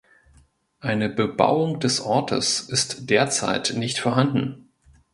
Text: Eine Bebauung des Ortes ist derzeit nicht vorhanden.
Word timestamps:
Eine 0.79 1.09
Bebauung 1.09 1.79
des 1.79 1.99
Ortes 2.01 2.59
ist 2.61 3.07
derzeit 3.11 3.73
nicht 3.75 3.99
vorhanden. 3.99 4.67